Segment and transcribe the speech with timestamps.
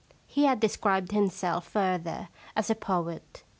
[0.25, 3.43] He had des cribed himself further as a poet.